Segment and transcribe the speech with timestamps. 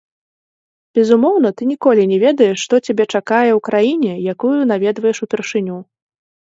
[0.99, 5.77] Безумоўна, ты ніколі не ведаеш, што цябе чакае ў краіне, якую наведваеш упершыню.